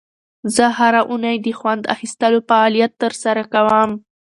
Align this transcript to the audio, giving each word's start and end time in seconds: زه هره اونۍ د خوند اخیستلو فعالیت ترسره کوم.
زه 0.55 0.65
هره 0.77 1.01
اونۍ 1.09 1.37
د 1.45 1.47
خوند 1.59 1.83
اخیستلو 1.95 2.39
فعالیت 2.49 2.91
ترسره 3.03 3.43
کوم. 3.53 3.89